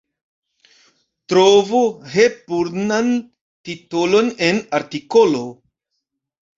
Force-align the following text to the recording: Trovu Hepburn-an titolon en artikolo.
Trovu 1.33 1.83
Hepburn-an 2.15 3.13
titolon 3.69 4.35
en 4.51 4.67
artikolo. 4.83 5.49